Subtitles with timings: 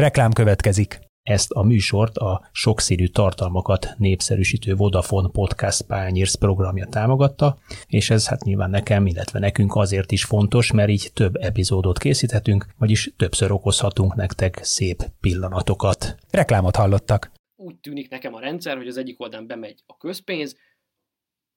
[0.00, 0.98] Reklám következik.
[1.22, 8.42] Ezt a műsort a sokszínű tartalmakat népszerűsítő Vodafone Podcast Pányérsz programja támogatta, és ez hát
[8.42, 14.14] nyilván nekem, illetve nekünk azért is fontos, mert így több epizódot készíthetünk, vagyis többször okozhatunk
[14.14, 16.14] nektek szép pillanatokat.
[16.30, 17.32] Reklámot hallottak.
[17.56, 20.56] Úgy tűnik nekem a rendszer, hogy az egyik oldalon bemegy a közpénz,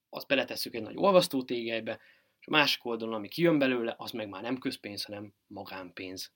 [0.10, 2.00] azt beletesszük egy nagy olvasztótégelybe,
[2.40, 6.32] és a másik oldalon, ami kijön belőle, az meg már nem közpénz, hanem magánpénz.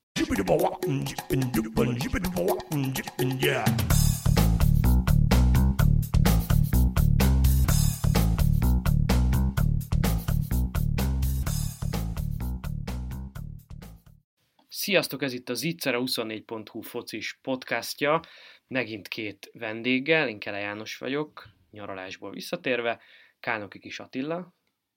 [14.69, 18.21] Sziasztok, ez itt a Zitzera24.hu focis podcastja,
[18.68, 23.01] megint két vendéggel, én Kele János vagyok, nyaralásból visszatérve,
[23.39, 24.54] Kálnoki Kis Attila.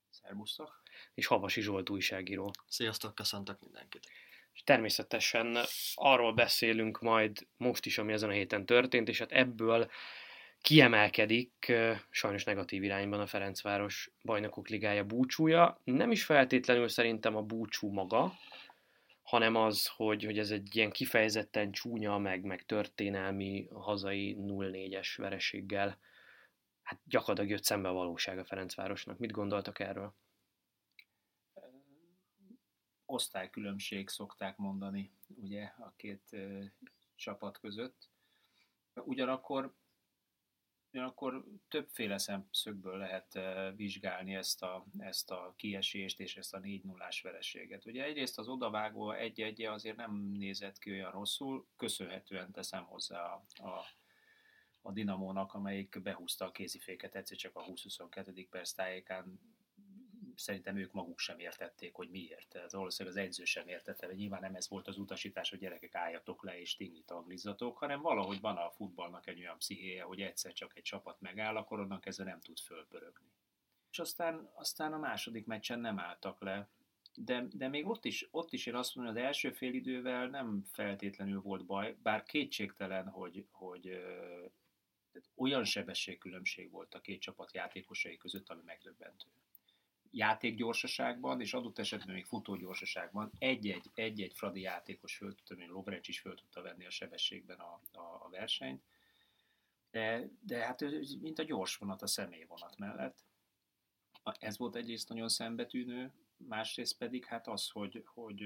[0.09, 0.81] Szerbusztok.
[1.13, 2.51] És Havasi Zsolt újságíró.
[2.67, 4.07] Sziasztok, köszöntök mindenkit.
[4.53, 5.57] És természetesen
[5.93, 9.89] arról beszélünk majd most is, ami ezen a héten történt, és hát ebből
[10.61, 11.73] kiemelkedik
[12.09, 15.81] sajnos negatív irányban a Ferencváros bajnokok ligája búcsúja.
[15.83, 18.33] Nem is feltétlenül szerintem a búcsú maga,
[19.21, 25.99] hanem az, hogy, hogy ez egy ilyen kifejezetten csúnya, meg, meg történelmi hazai 0-4-es vereséggel
[26.81, 29.17] hát gyakorlatilag jött szembe a valóság a Ferencvárosnak.
[29.17, 30.13] Mit gondoltak erről?
[33.11, 36.35] Osztálykülönbség szokták mondani, ugye, a két
[37.15, 38.09] csapat között.
[38.93, 39.73] Ugyanakkor
[40.93, 43.39] Ugyanakkor többféle szemszögből lehet
[43.75, 47.85] vizsgálni ezt a, ezt a kiesést és ezt a 4 0 vereséget.
[47.85, 53.43] Ugye egyrészt az odavágó egy-egy azért nem nézett ki olyan rosszul, köszönhetően teszem hozzá a,
[53.67, 53.85] a
[54.81, 58.47] a Dinamónak, amelyik behúzta a kéziféket egyszer csak a 20-22.
[58.49, 59.39] perc tájékán.
[60.35, 62.47] Szerintem ők maguk sem értették, hogy miért.
[62.47, 65.95] Tehát valószínűleg az edző sem értette, hogy nyilván nem ez volt az utasítás, hogy gyerekek
[65.95, 70.53] álljatok le és tingit anglizzatok, hanem valahogy van a futballnak egy olyan pszichéje, hogy egyszer
[70.53, 73.31] csak egy csapat megáll, akkor onnan kezdve nem tud fölpörögni.
[73.91, 76.69] És aztán, aztán a második meccsen nem álltak le,
[77.15, 80.63] de, de még ott is, ott is én azt mondom, az első fél idővel nem
[80.71, 83.81] feltétlenül volt baj, bár kétségtelen, hogy, hogy
[85.11, 89.27] tehát olyan sebességkülönbség volt a két csapat játékosai között, ami megdöbbentő.
[90.11, 96.35] Játékgyorsaságban és adott esetben még futógyorsaságban egy-egy, egy-egy Fradi játékos föl tudta, mint is föl
[96.35, 98.83] tudta venni a sebességben a, a, a versenyt.
[99.91, 100.81] De, de hát
[101.21, 103.23] mint a gyors vonat a személyvonat mellett.
[104.39, 108.43] Ez volt egyrészt nagyon szembetűnő, másrészt pedig hát az, hogy, hogy,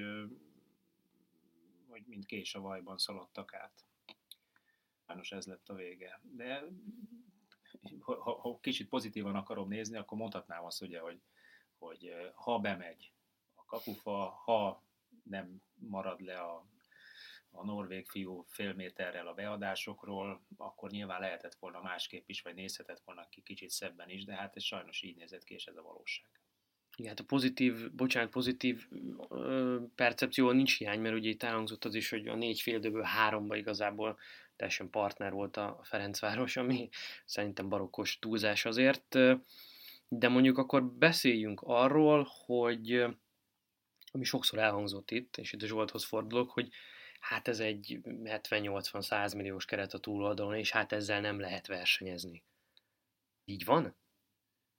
[1.88, 3.86] hogy mint kés a vajban szaladtak át.
[5.06, 6.22] Sajnos ez lett a vége.
[6.24, 6.64] De
[8.00, 11.22] ha, ha kicsit pozitívan akarom nézni, akkor mondhatnám azt ugye, hogy,
[11.78, 13.12] hogy ha bemegy
[13.54, 14.84] a kapufa, ha
[15.24, 16.66] nem marad le a,
[17.52, 23.02] a norvég fiú fél méterrel a beadásokról, akkor nyilván lehetett volna másképp is, vagy nézhetett
[23.06, 25.82] volna ki kicsit szebben is, de hát ez sajnos így nézett ki, és ez a
[25.82, 26.30] valóság.
[26.98, 28.88] Igen, hát a pozitív, bocsánat, pozitív
[29.30, 33.56] ö, percepció nincs hiány, mert ugye itt elhangzott az is, hogy a négy féldőből háromba
[33.56, 34.20] igazából
[34.56, 36.90] teljesen partner volt a Ferencváros, ami
[37.26, 39.18] szerintem barokkos túlzás azért.
[40.08, 43.06] De mondjuk akkor beszéljünk arról, hogy
[44.12, 46.70] ami sokszor elhangzott itt, és itt a Zsolthoz fordulok, hogy
[47.20, 52.44] hát ez egy 70-80-100 milliós keret a túloldalon, és hát ezzel nem lehet versenyezni.
[53.46, 53.96] Így van?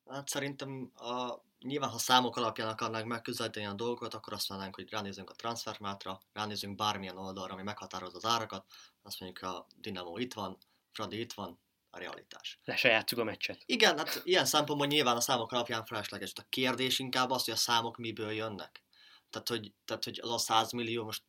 [0.08, 4.90] Hát szerintem a, nyilván, ha számok alapján akarnánk megközelíteni a dolgokat, akkor azt mondanánk, hogy
[4.90, 8.64] ránézünk a transfermátra, ránézünk bármilyen oldalra, ami meghatározza az árakat,
[9.02, 10.58] azt mondjuk a Dinamo itt van,
[10.92, 11.58] Fradi itt van,
[11.96, 12.60] a realitás.
[12.64, 13.62] Le se játsszuk a meccset.
[13.66, 16.32] Igen, hát ilyen szempontból nyilván a számok alapján felesleges.
[16.34, 18.82] A kérdés inkább az, hogy a számok miből jönnek.
[19.30, 21.22] Tehát, hogy, tehát, hogy az a 100 millió, most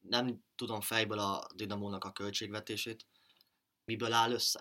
[0.00, 3.06] nem tudom fejből a Dinamónak a költségvetését,
[3.84, 4.58] miből áll össze.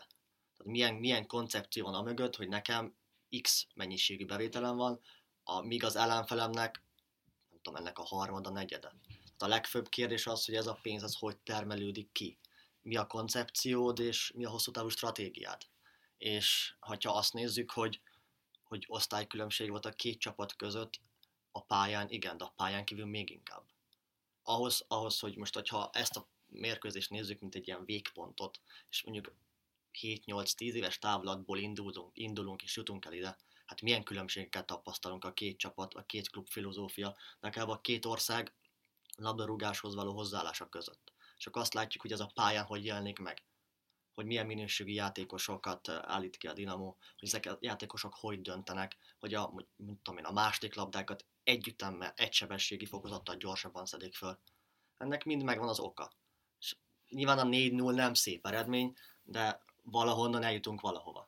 [0.57, 2.95] Tehát milyen, milyen koncepció van a mögött, hogy nekem
[3.41, 4.99] X mennyiségű bevételem van,
[5.43, 6.83] a, míg az ellenfelemnek,
[7.49, 8.95] nem tudom, ennek a harmada, negyede.
[9.07, 12.39] Tehát a legfőbb kérdés az, hogy ez a pénz az hogy termelődik ki.
[12.83, 15.61] Mi a koncepciód és mi a hosszú távú stratégiád.
[16.17, 18.01] És ha azt nézzük, hogy,
[18.63, 20.99] hogy osztálykülönbség volt a két csapat között,
[21.51, 23.63] a pályán igen, de a pályán kívül még inkább.
[24.43, 29.35] Ahhoz, ahhoz hogy most, hogyha ezt a mérkőzést nézzük, mint egy ilyen végpontot, és mondjuk
[30.01, 35.57] 7-8-10 éves távlatból indulunk, indulunk és jutunk el ide, hát milyen különbségeket tapasztalunk a két
[35.57, 38.53] csapat, a két klub filozófia, nekem a két ország
[39.15, 41.12] labdarúgáshoz való hozzáállása között.
[41.43, 43.43] Csak azt látjuk, hogy ez a pályán hogy jelenik meg,
[44.13, 49.33] hogy milyen minőségű játékosokat állít ki a Dinamo, hogy ezek a játékosok hogy döntenek, hogy
[49.33, 54.39] a, hogy, tudom én, a második labdákat együttemmel, egysebességi fokozattal gyorsabban szedik föl.
[54.97, 56.11] Ennek mind megvan az oka
[57.13, 58.93] nyilván a 4-0 nem szép eredmény,
[59.23, 61.27] de valahonnan eljutunk valahova.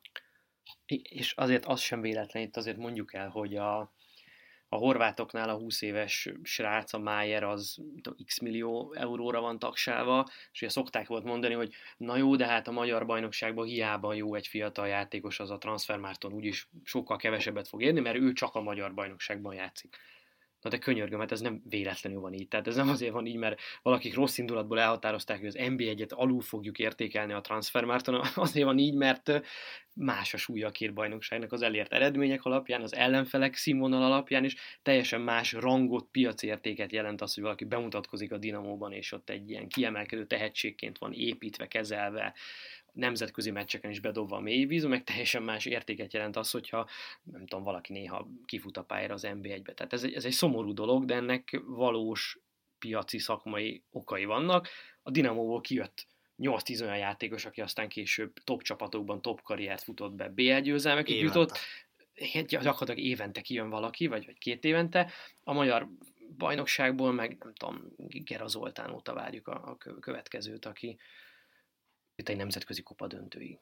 [1.02, 3.94] És azért az sem véletlen, itt azért mondjuk el, hogy a,
[4.68, 7.78] a horvátoknál a 20 éves srác, a Májer, az
[8.24, 12.68] x millió euróra van tagsálva, és ugye szokták volt mondani, hogy na jó, de hát
[12.68, 17.82] a magyar bajnokságban hiába jó egy fiatal játékos, az a transfermárton úgyis sokkal kevesebbet fog
[17.82, 19.96] érni, mert ő csak a magyar bajnokságban játszik.
[20.60, 22.48] Na de könyörgöm, hát ez nem véletlenül van így.
[22.48, 26.40] Tehát ez nem azért van így, mert valakik rossz indulatból elhatározták, hogy az NB1-et alul
[26.40, 29.42] fogjuk értékelni a transfermárton, azért van így, mert
[29.94, 34.54] más a súlya a két bajnokságnak az elért eredmények alapján, az ellenfelek színvonal alapján is,
[34.82, 39.68] teljesen más rangot, piacértéket jelent az, hogy valaki bemutatkozik a Dinamóban, és ott egy ilyen
[39.68, 42.34] kiemelkedő tehetségként van építve, kezelve,
[42.96, 46.88] nemzetközi meccseken is bedobva a mélyvíz, meg teljesen más értéket jelent az, hogyha
[47.22, 49.74] nem tudom, valaki néha kifut a pályára az NB1-be.
[49.74, 52.38] Tehát ez egy, ez egy szomorú dolog, de ennek valós
[52.78, 54.68] piaci szakmai okai vannak.
[55.02, 56.06] A Dinamóból kijött
[56.38, 61.58] 8-10 olyan játékos, aki aztán később top csapatokban top karriert futott be, BL győzelmekig jutott,
[62.46, 65.10] gyakorlatilag évente kijön valaki, vagy, vagy két évente.
[65.44, 65.88] A magyar
[66.36, 70.98] bajnokságból meg nem tudom, Gera Zoltán óta várjuk a, a következőt, aki,
[72.16, 73.58] itt egy nemzetközi kupa döntői.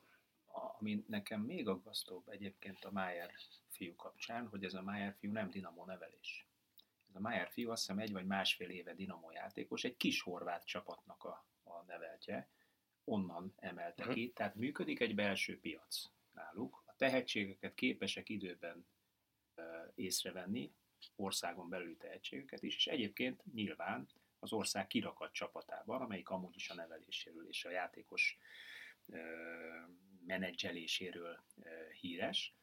[0.79, 3.31] Ami nekem még aggasztóbb egyébként a Májer
[3.69, 6.47] fiú kapcsán, hogy ez a Májer fiú nem Dinamo nevelés.
[7.09, 10.65] Ez a Májer fiú azt hiszem egy vagy másfél éve Dinamo játékos, egy kis horvát
[10.67, 12.49] csapatnak a, a neveltje,
[13.05, 14.35] onnan emelte ki, uh-huh.
[14.35, 18.87] tehát működik egy belső piac náluk, a tehetségeket képesek időben
[19.95, 20.73] észrevenni,
[21.17, 24.09] országon belüli tehetségeket is, és egyébként nyilván
[24.45, 28.39] az ország kirakat csapatában, amelyik amúgy is a neveléséről és a játékos
[30.27, 31.45] menedzseléséről
[32.01, 32.55] híres,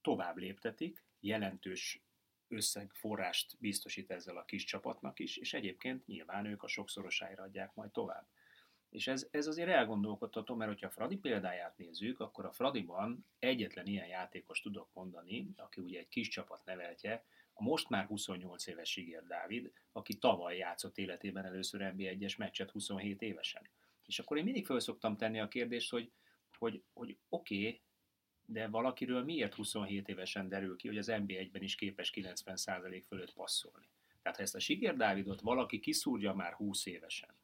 [0.00, 2.02] tovább léptetik, jelentős
[2.48, 7.90] összegforrást biztosít ezzel a kis csapatnak is, és egyébként nyilván ők a sokszorosára adják majd
[7.90, 8.26] tovább.
[8.90, 13.86] És ez, ez azért elgondolkodható, mert hogyha a Fradi példáját nézzük, akkor a Fradiban egyetlen
[13.86, 17.24] ilyen játékos tudok mondani, aki ugye egy kis csapat neveltje,
[17.60, 23.22] a most már 28 éves Sigér Dávid, aki tavaly játszott életében először NB1-es meccset 27
[23.22, 23.70] évesen.
[24.06, 26.12] És akkor én mindig föl szoktam tenni a kérdést, hogy,
[26.58, 27.80] hogy, hogy oké, okay,
[28.44, 33.88] de valakiről miért 27 évesen derül ki, hogy az NB1-ben is képes 90% fölött passzolni.
[34.22, 37.34] Tehát ha ezt a Sigér Dávidot valaki kiszúrja már 20 évesen,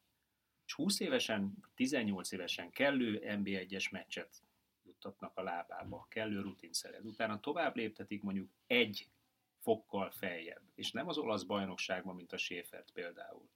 [0.65, 4.43] és 20 évesen, 18 évesen kellő NB1-es meccset
[4.83, 7.03] juttatnak a lábába, kellő rutin szeret.
[7.03, 9.09] Utána tovább léptetik mondjuk egy
[9.65, 10.61] fokkal feljebb.
[10.75, 13.49] És nem az olasz bajnokságban, mint a Schäfert például,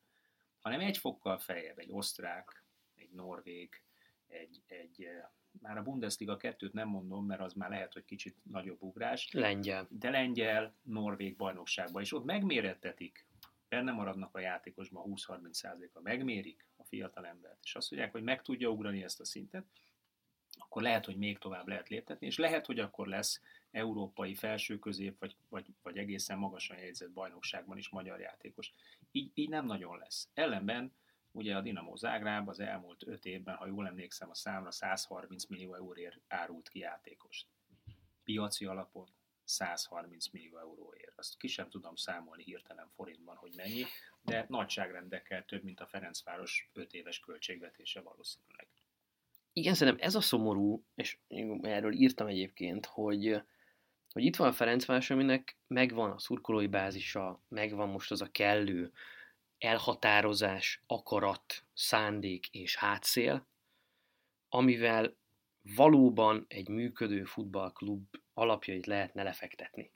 [0.59, 2.63] hanem egy fokkal feljebb, egy osztrák,
[2.95, 3.81] egy norvég,
[4.27, 5.27] egy, egy eh,
[5.61, 9.31] már a Bundesliga kettőt nem mondom, mert az már lehet, hogy kicsit nagyobb ugrás.
[9.31, 9.88] Lengyel.
[9.89, 13.27] De lengyel, norvég bajnokságban, és ott megmérettetik,
[13.67, 18.69] benne maradnak a játékosban 20-30%-a, megmérik a fiatal embert, és azt mondják, hogy meg tudja
[18.69, 19.65] ugrani ezt a szintet,
[20.57, 23.41] akkor lehet, hogy még tovább lehet léptetni, és lehet, hogy akkor lesz
[23.71, 28.74] európai felső közép, vagy, vagy, vagy egészen magasan jegyzett bajnokságban is magyar játékos.
[29.12, 30.30] Így, így nem nagyon lesz.
[30.33, 30.94] Ellenben
[31.31, 35.75] ugye a Dinamo Zágráb az elmúlt öt évben, ha jól emlékszem a számra, 130 millió
[35.75, 37.48] euróért árult ki játékost.
[38.24, 39.07] Piaci alapon
[39.44, 41.18] 130 millió euróért.
[41.18, 43.83] Azt ki sem tudom számolni hirtelen forintban, hogy mennyi,
[44.21, 48.68] de nagyságrendekkel több, mint a Ferencváros 5 éves költségvetése valószínűleg.
[49.54, 51.18] Igen, szerintem ez a szomorú, és
[51.61, 53.42] erről írtam egyébként, hogy
[54.11, 58.92] hogy itt van Ferencváros, aminek megvan a szurkolói bázisa, megvan most az a kellő
[59.57, 63.47] elhatározás, akarat, szándék és hátszél,
[64.49, 65.18] amivel
[65.75, 69.92] valóban egy működő futballklub alapjait lehetne lefektetni.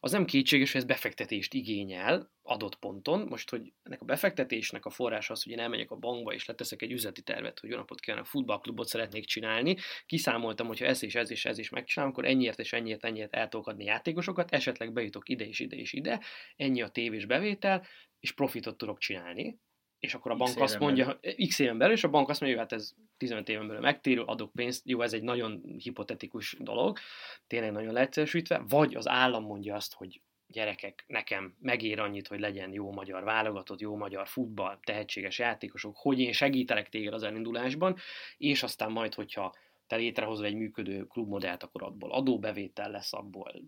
[0.00, 3.20] Az nem kétséges, hogy ez befektetést igényel adott ponton.
[3.20, 6.82] Most, hogy ennek a befektetésnek a forrás az, hogy én elmegyek a bankba és leteszek
[6.82, 9.76] egy üzleti tervet, hogy jó napot kívánok, futballklubot szeretnék csinálni.
[10.06, 13.34] Kiszámoltam, hogy ha ez és ez és ez is megcsinálom, akkor ennyiért és ennyiért, ennyiért
[13.34, 16.20] el tudok adni játékosokat, esetleg bejutok ide és ide és ide,
[16.56, 17.86] ennyi a tévés bevétel,
[18.20, 19.58] és profitot tudok csinálni.
[20.00, 22.68] És akkor a bank azt mondja, x éven belül, és a bank azt mondja, hogy
[22.70, 26.98] hát ez 15 éven belül megtérül, adok pénzt, jó, ez egy nagyon hipotetikus dolog,
[27.46, 32.72] tényleg nagyon leegyszerűsítve, vagy az állam mondja azt, hogy gyerekek, nekem megér annyit, hogy legyen
[32.72, 37.96] jó magyar válogatott, jó magyar futball, tehetséges játékosok, hogy én segítelek téged az elindulásban,
[38.36, 39.54] és aztán majd, hogyha
[39.86, 43.62] te létrehozol egy működő klubmodellt, akkor abból adóbevétel lesz, abból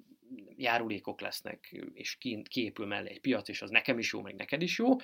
[0.57, 2.19] járulékok lesznek, és
[2.49, 4.97] kiépül mellé egy piac, és az nekem is jó, meg neked is jó,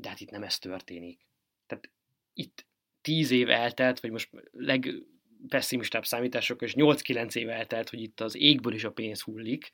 [0.00, 1.26] de hát itt nem ez történik.
[1.66, 1.90] Tehát
[2.32, 2.66] itt
[3.00, 8.74] tíz év eltelt, vagy most legpesszimistább számítások, és 8-9 év eltelt, hogy itt az égből
[8.74, 9.72] is a pénz hullik,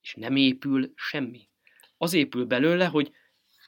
[0.00, 1.48] és nem épül semmi.
[1.96, 3.12] Az épül belőle, hogy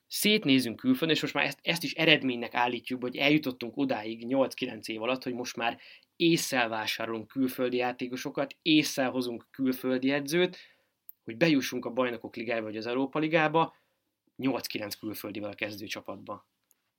[0.07, 5.03] szétnézünk külföldön, és most már ezt, ezt is eredménynek állítjuk, hogy eljutottunk odáig 8-9 év
[5.03, 5.79] alatt, hogy most már
[6.17, 10.59] észszel vásárolunk külföldi játékosokat, észszel hozunk külföldi edzőt,
[11.25, 13.77] hogy bejussunk a bajnokok ligába vagy az Európa ligába,
[14.39, 16.47] 8-9 külföldivel a kezdő csapatba.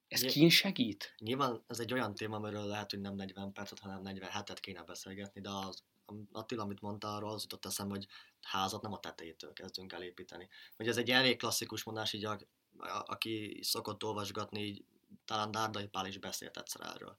[0.08, 1.16] Ez Ugye- kín segít?
[1.18, 5.42] Nyilván ez egy olyan téma, amiről lehet, hogy nem 40 percet, hanem 47-et kéne beszélgetni,
[5.42, 5.84] de az,
[6.32, 8.08] Attila, amit mondta, arról az jutott eszembe, hogy
[8.42, 10.50] házat nem a tetejétől kezdünk el építeni.
[10.78, 12.40] Ugye ez egy elég klasszikus mondás, így a,
[12.78, 14.86] a, aki szokott olvasgatni, így
[15.26, 17.18] talán Dárdai Pál is beszélt egyszer erről.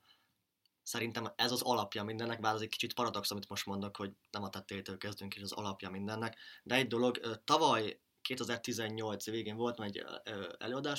[0.83, 4.43] Szerintem ez az alapja mindennek, bár ez egy kicsit paradox, amit most mondok, hogy nem
[4.43, 6.37] a tetejétől kezdünk, és az alapja mindennek.
[6.63, 10.05] De egy dolog, tavaly 2018 végén volt egy
[10.59, 10.99] előadás,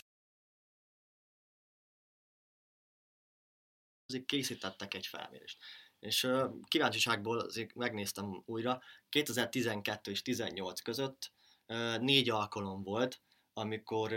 [4.25, 5.57] készítettek egy felmérést.
[6.00, 6.27] És
[6.67, 11.31] kíváncsiságból azért megnéztem újra, 2012 és 18 között
[12.00, 13.21] négy alkalom volt,
[13.53, 14.13] amikor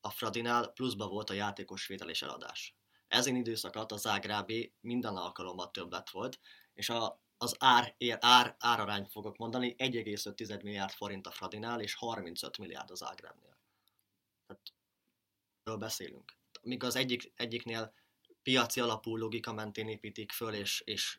[0.00, 2.76] a Fradinál pluszba volt a játékos vétel és eladás.
[3.08, 6.40] Ezen időszak alatt a Zágrábi minden alkalommal többlet volt,
[6.74, 11.94] és a, az ár, ér, ár, árarányt fogok mondani, 1,5 milliárd forint a Fradinál, és
[11.94, 13.56] 35 milliárd az Zágrábnél.
[14.46, 14.72] Tehát
[15.62, 16.36] erről beszélünk.
[16.62, 17.94] Míg az egyik, egyiknél
[18.42, 21.18] piaci alapú logika mentén építik föl, és, és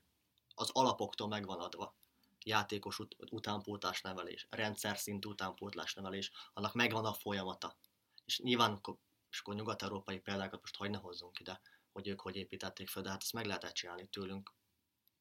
[0.56, 1.96] az alapoktól megvan adva
[2.44, 7.78] játékos ut- utánpótlás nevelés, rendszer szintű utánpótlás nevelés, annak megvan a folyamata.
[8.26, 8.82] És nyilván
[9.30, 11.62] és akkor nyugat-európai példákat most hogy ne hozzunk ide,
[11.92, 14.54] hogy ők hogy építették föl, de hát ezt meg lehetett csinálni tőlünk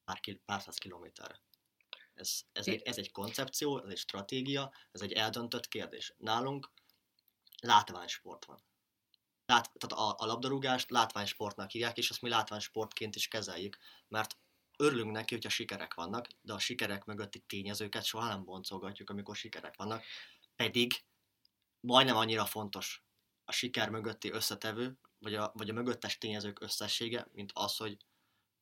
[0.03, 1.41] pár, pár száz kilométerre.
[2.13, 6.13] Ez, ez, egy, ez egy koncepció, ez egy stratégia, ez egy eldöntött kérdés.
[6.17, 6.71] Nálunk
[7.61, 8.63] látványsport van.
[9.45, 14.37] Lát, tehát a, a labdarúgást látványsportnak hívják, és azt mi látványsportként is kezeljük, mert
[14.77, 19.75] örülünk neki, hogyha sikerek vannak, de a sikerek mögötti tényezőket soha nem boncolgatjuk, amikor sikerek
[19.75, 20.03] vannak,
[20.55, 21.03] pedig
[21.79, 23.03] majdnem annyira fontos
[23.45, 27.97] a siker mögötti összetevő, vagy a, vagy a mögöttes tényezők összessége, mint az, hogy,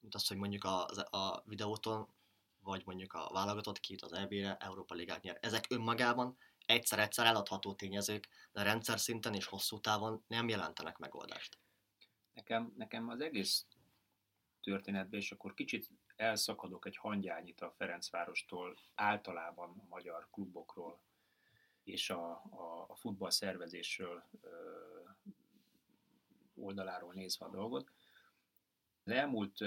[0.01, 0.86] mint az, hogy mondjuk a,
[1.17, 2.08] a videóton,
[2.60, 5.38] vagy mondjuk a válogatott két az EB-re Európa Ligát nyer.
[5.41, 11.58] Ezek önmagában egyszer-egyszer eladható tényezők, de rendszer szinten és hosszú távon nem jelentenek megoldást.
[12.34, 13.65] Nekem, nekem az egész
[14.62, 21.00] történetben, és akkor kicsit elszakadok egy hangyányit a Ferencvárostól, általában a magyar klubokról
[21.84, 24.24] és a, a, a futball szervezésről
[26.55, 27.91] oldaláról nézve a dolgot.
[29.03, 29.58] Az elmúlt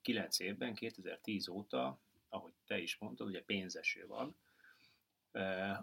[0.00, 4.36] kilenc évben, 2010 óta, ahogy te is mondtad, ugye pénzeső van,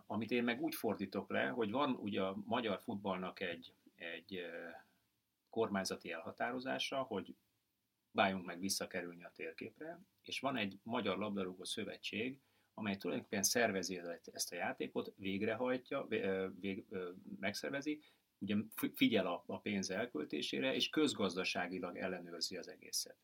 [0.07, 4.45] amit én meg úgy fordítok le, hogy van ugye a magyar futballnak egy, egy
[5.49, 7.35] kormányzati elhatározása, hogy
[8.11, 12.39] próbáljunk meg visszakerülni a térképre, és van egy Magyar Labdarúgó Szövetség,
[12.73, 14.01] amely tulajdonképpen szervezi
[14.31, 16.07] ezt a játékot, végrehajtja,
[16.59, 16.85] vég,
[17.39, 18.01] megszervezi,
[18.41, 18.55] ugye
[18.93, 23.17] figyel a, a pénz elköltésére, és közgazdaságilag ellenőrzi az egészet.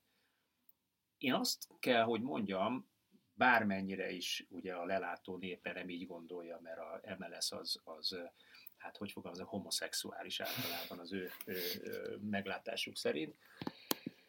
[1.17, 2.89] Én azt kell, hogy mondjam,
[3.33, 8.17] bármennyire is ugye a lelátó népe nem így gondolja, mert a MLS az, az
[8.77, 13.35] hát hogy fogalmazok, homoszexuális általában az ő, ő, ő meglátásuk szerint.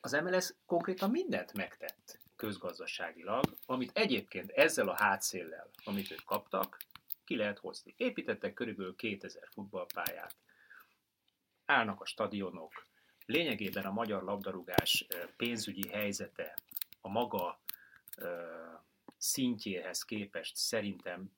[0.00, 6.76] Az MLS konkrétan mindent megtett közgazdaságilag, amit egyébként ezzel a hátszéllel, amit ők kaptak,
[7.24, 7.94] ki lehet hozni.
[7.96, 10.36] Építettek körülbelül 2000 futballpályát,
[11.68, 12.86] állnak a stadionok,
[13.26, 15.06] lényegében a magyar labdarúgás
[15.36, 16.58] pénzügyi helyzete
[17.00, 17.60] a maga
[19.16, 21.32] szintjéhez képest szerintem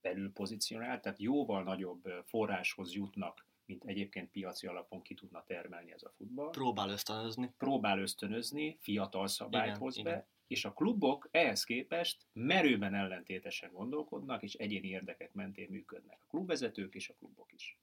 [0.00, 6.02] belül pozícionált, tehát jóval nagyobb forráshoz jutnak, mint egyébként piaci alapon ki tudna termelni ez
[6.02, 6.50] a futball.
[6.50, 7.52] Próbál ösztönözni.
[7.58, 10.12] Próbál ösztönözni, fiatal szabályt igen, hoz igen.
[10.12, 16.18] be, és a klubok ehhez képest merőben ellentétesen gondolkodnak, és egyéni érdekek mentén működnek.
[16.20, 17.76] A klubvezetők és a klubok is.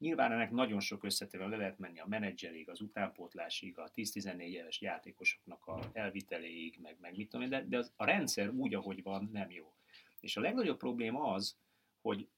[0.00, 4.80] Nyilván ennek nagyon sok összetevő le lehet menni a menedzserig, az utánpótlásig, a 10-14 éves
[4.80, 9.02] játékosoknak a elviteléig, meg, meg mit tudom én, de, de az, a rendszer úgy, ahogy
[9.02, 9.74] van, nem jó.
[10.20, 11.56] És a legnagyobb probléma az,
[12.00, 12.28] hogy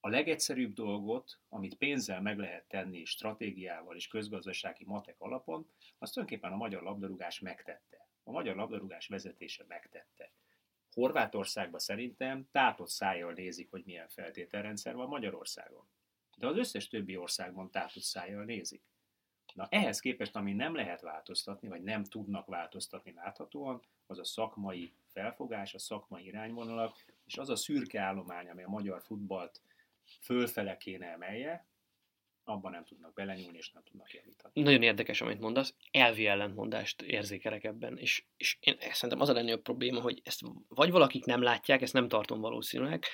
[0.00, 6.52] a legegyszerűbb dolgot, amit pénzzel meg lehet tenni, stratégiával és közgazdasági matek alapon, azt tulajdonképpen
[6.52, 8.08] a magyar labdarúgás megtette.
[8.22, 10.32] A magyar labdarúgás vezetése megtette.
[10.92, 15.86] Horvátországban szerintem tátott szájjal nézik, hogy milyen feltételrendszer van Magyarországon.
[16.36, 18.82] De az összes többi országban tátott szájjal nézik.
[19.54, 24.92] Na ehhez képest, ami nem lehet változtatni, vagy nem tudnak változtatni láthatóan, az a szakmai
[25.12, 29.60] felfogás, a szakmai irányvonalak, és az a szürke állomány, ami a magyar futballt
[30.20, 31.66] fölfele kéne emelje,
[32.44, 34.62] abban nem tudnak belenyúlni, és nem tudnak javítani.
[34.62, 35.74] Nagyon érdekes, amit mondasz.
[35.90, 40.90] Elvi ellentmondást érzékelek ebben, és, és én szerintem az a legnagyobb probléma, hogy ezt vagy
[40.90, 43.04] valakik nem látják, ezt nem tartom valószínűleg,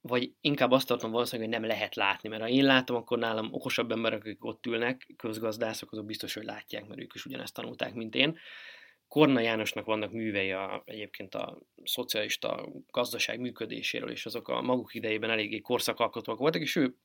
[0.00, 3.52] vagy inkább azt tartom valószínűleg, hogy nem lehet látni, mert ha én látom, akkor nálam
[3.52, 7.94] okosabb emberek, akik ott ülnek, közgazdászok, azok biztos, hogy látják, mert ők is ugyanezt tanulták,
[7.94, 8.38] mint én.
[9.08, 15.30] Korna Jánosnak vannak művei a, egyébként a szocialista gazdaság működéséről, és azok a maguk idejében
[15.30, 16.96] eléggé korszakalkotóak voltak, és ő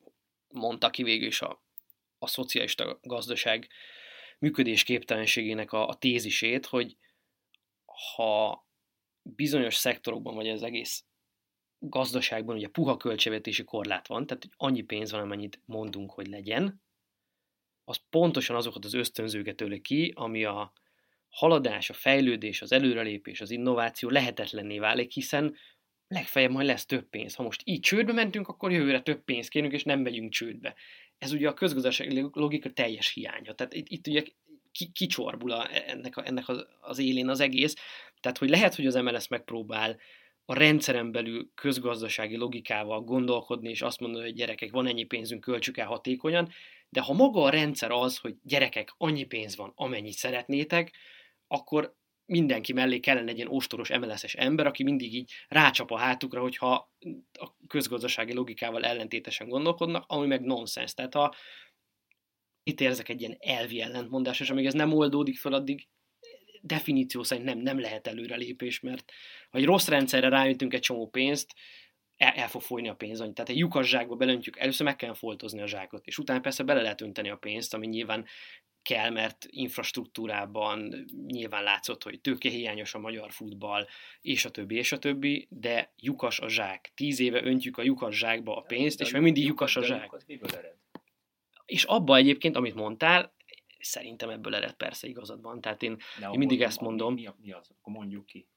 [0.47, 1.63] mondta ki végül is a,
[2.17, 3.67] a szocialista gazdaság
[4.39, 6.97] működés képtelenségének a, a tézisét, hogy
[8.15, 8.65] ha
[9.21, 11.05] bizonyos szektorokban, vagy az egész
[11.79, 16.83] gazdaságban ugye puha költségvetési korlát van, tehát annyi pénz van, amennyit mondunk, hogy legyen,
[17.83, 20.73] az pontosan azokat az ösztönzőket öli ki, ami a
[21.29, 25.55] haladás, a fejlődés, az előrelépés, az innováció lehetetlenné válik, hiszen
[26.07, 27.35] legfeljebb majd lesz több pénz.
[27.35, 30.75] Ha most így csődbe mentünk, akkor jövőre több pénzt kérünk, és nem megyünk csődbe.
[31.17, 33.53] Ez ugye a közgazdasági logika teljes hiánya.
[33.53, 34.23] Tehát itt, itt ugye
[34.93, 37.75] kicsorbul a, ennek, a, ennek az, az élén az egész.
[38.19, 39.97] Tehát, hogy lehet, hogy az MLS megpróbál
[40.45, 45.77] a rendszeren belül közgazdasági logikával gondolkodni, és azt mondani, hogy gyerekek, van ennyi pénzünk, költsük
[45.77, 46.49] el hatékonyan,
[46.89, 50.95] de ha maga a rendszer az, hogy gyerekek, annyi pénz van, amennyit szeretnétek,
[51.47, 56.41] akkor mindenki mellé kellene egy ilyen ostoros MLS-es ember, aki mindig így rácsap a hátukra,
[56.41, 56.91] hogyha
[57.39, 60.93] a közgazdasági logikával ellentétesen gondolkodnak, ami meg nonsens.
[60.93, 61.35] Tehát ha
[62.63, 65.87] itt érzek egy ilyen elvi ellentmondás, és amíg ez nem oldódik fel, addig
[66.65, 69.11] definíció szerint nem, nem lehet előrelépés, mert
[69.49, 71.53] ha egy rossz rendszerre rájöttünk egy csomó pénzt,
[72.17, 73.17] el, el fog folyni a pénz.
[73.17, 76.81] Tehát egy lyukas zsákba belöntjük, először meg kell foltozni a zsákot, és utána persze bele
[76.81, 78.25] lehet önteni a pénzt, ami nyilván
[78.81, 83.87] kell, mert infrastruktúrában nyilván látszott, hogy tőkehiányos a magyar futball,
[84.21, 86.91] és a többi, és a többi, de lyukas a zsák.
[86.95, 90.11] Tíz éve öntjük a lyukas zsákba a pénzt, és még mindig lyukas a zsák.
[91.65, 93.34] És abba egyébként, amit mondtál,
[93.85, 95.61] szerintem ebből ered persze igazad van.
[95.61, 95.97] Tehát én,
[96.31, 97.13] én mindig ezt mondom.
[97.13, 97.69] Mi, mi az?
[97.69, 98.47] Akkor mondjuk ki.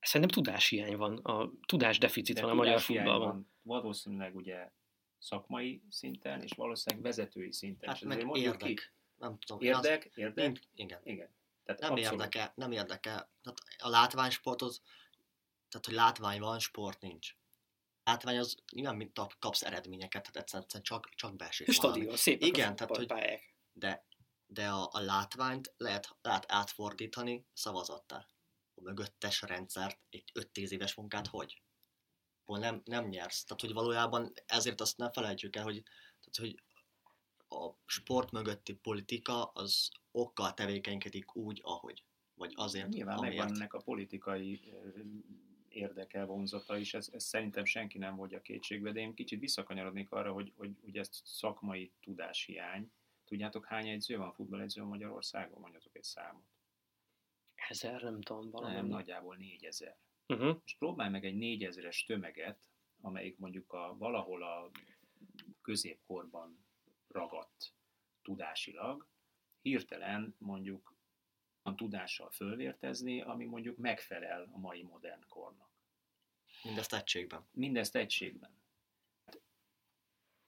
[0.00, 3.28] Szerintem tudáshiány van, a tudásdeficit De van a magyar futballban.
[3.28, 3.50] Van.
[3.62, 4.70] Valószínűleg ugye
[5.18, 7.88] szakmai szinten, és valószínűleg vezetői szinten.
[7.88, 8.58] Hát meg érdek.
[8.58, 8.78] Ki.
[9.16, 9.62] Nem tudom.
[9.62, 10.06] Érdek?
[10.10, 10.18] Az...
[10.18, 10.44] Érdek?
[10.44, 11.00] Nincs, igen.
[11.04, 11.34] igen.
[11.64, 12.12] Tehát nem abszolút.
[12.12, 13.30] érdekel, nem érdekel.
[13.42, 14.82] Tehát a látványsport az,
[15.68, 17.36] tehát hogy látvány van, sport nincs.
[18.04, 22.96] Látvány az nyilván mint kapsz eredményeket, tehát egyszerűen csak, csak beesik Stadion, szép Igen, tehát
[22.96, 23.12] hogy,
[23.72, 24.06] de
[24.46, 28.26] de a, a látványt lehet, lehet átfordítani szavazattá.
[28.74, 31.62] A mögöttes rendszert, egy 5-10 éves munkát hogy?
[32.44, 33.44] Hol nem, nem nyersz.
[33.44, 35.82] Tehát, hogy valójában ezért azt nem felejtjük el, hogy,
[36.20, 36.62] tehát, hogy
[37.48, 42.04] a sport mögötti politika az okkal tevékenykedik úgy, ahogy.
[42.34, 43.36] Vagy azért, Nyilván amiért.
[43.36, 44.74] megvan ennek a politikai
[45.68, 50.32] érdeke, vonzata is, ez, ez szerintem senki nem a kétségbe, de én kicsit visszakanyarodnék arra,
[50.32, 52.90] hogy, hogy ugye ezt szakmai tudáshiány,
[53.26, 55.60] Tudjátok, hány edző van, futballedző Magyarországon?
[55.60, 56.44] Mondjatok egy számot.
[57.68, 58.74] Ezer, nem tudom, valami.
[58.74, 59.96] Nem, nagyjából négyezer.
[60.26, 60.58] Uh-huh.
[60.62, 62.68] Most próbálj meg egy négyezeres tömeget,
[63.00, 64.70] amelyik mondjuk a, valahol a
[65.62, 66.66] középkorban
[67.08, 67.74] ragadt
[68.22, 69.08] tudásilag,
[69.62, 70.94] hirtelen mondjuk
[71.62, 75.70] a tudással fölvértezni, ami mondjuk megfelel a mai modern kornak.
[76.62, 77.48] Mindezt egységben.
[77.50, 78.50] Mindezt egységben.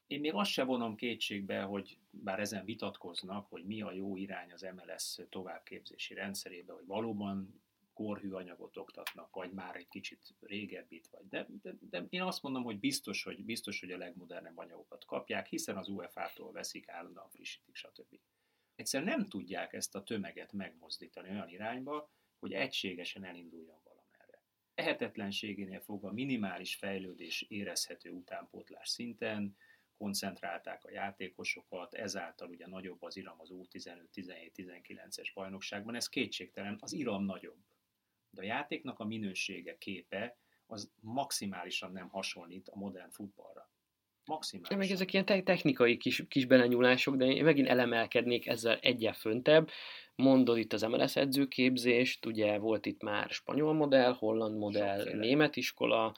[0.08, 4.52] Én még azt se vonom kétségbe, hogy bár ezen vitatkoznak, hogy mi a jó irány
[4.52, 11.28] az MLS továbbképzési rendszerébe, hogy valóban korhű anyagot oktatnak, vagy már egy kicsit régebbit, vagy
[11.28, 15.46] de, de, de én azt mondom, hogy biztos, hogy biztos, hogy a legmodernebb anyagokat kapják,
[15.46, 18.18] hiszen az UEFA-tól veszik, állandóan frissítik, stb.
[18.74, 24.42] Egyszerűen nem tudják ezt a tömeget megmozdítani olyan irányba, hogy egységesen elinduljon valamerre.
[24.74, 29.56] Ehetetlenségénél fogva minimális fejlődés érezhető utánpótlás szinten,
[29.98, 36.76] koncentrálták a játékosokat, ezáltal ugye nagyobb az iram az U15, 17, 19-es bajnokságban, ez kétségtelen,
[36.80, 37.58] az iram nagyobb.
[38.30, 43.70] De a játéknak a minősége, képe, az maximálisan nem hasonlít a modern futballra.
[44.24, 44.78] Maximálisan.
[44.78, 49.70] Meg ezek ilyen technikai kis, kis belenyúlások, de én megint elemelkednék ezzel egyen föntebb.
[50.14, 55.18] Mondod itt az MLS edzőképzést, ugye volt itt már spanyol modell, holland modell, Sokféle.
[55.18, 56.14] német iskola,